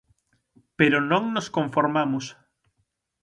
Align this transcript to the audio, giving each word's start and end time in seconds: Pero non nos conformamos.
Pero 0.79 0.97
non 1.11 1.23
nos 1.33 1.47
conformamos. 1.57 2.25